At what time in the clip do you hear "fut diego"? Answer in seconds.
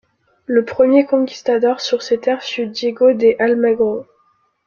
2.41-3.13